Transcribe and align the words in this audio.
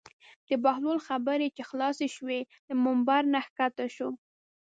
د 0.47 0.49
بهلول 0.63 0.99
خبرې 1.07 1.47
چې 1.55 1.61
خلاصې 1.69 2.07
شوې 2.15 2.39
له 2.67 2.73
ممبر 2.85 3.21
نه 3.33 3.39
کښته 3.45 3.85
شو. 3.95 4.09